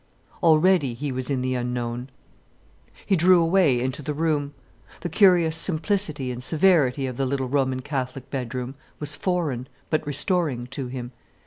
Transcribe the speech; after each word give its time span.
Already 0.41 0.95
he 0.95 1.11
was 1.11 1.29
in 1.29 1.43
the 1.43 1.53
unknown. 1.53 2.09
He 3.05 3.15
drew 3.15 3.39
away 3.39 3.79
into 3.79 4.01
the 4.01 4.15
room. 4.15 4.55
The 5.01 5.09
curious 5.09 5.55
simplicity 5.55 6.31
and 6.31 6.41
severity 6.41 7.05
of 7.05 7.17
the 7.17 7.25
little 7.27 7.47
Roman 7.47 7.81
Catholic 7.81 8.27
bedroom 8.31 8.73
was 8.99 9.15
foreign 9.15 9.67
but 9.91 10.07
restoring 10.07 10.65
to 10.71 10.87
him. 10.87 11.11